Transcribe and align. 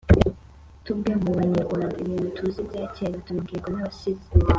twebwe 0.81 1.11
mu 1.23 1.31
banyarwanda 1.37 1.97
ibintu 2.03 2.27
tuzi 2.37 2.61
bya 2.69 2.83
cyera 2.95 3.17
tubibwirwa 3.25 3.69
n’abasizi 3.71 4.27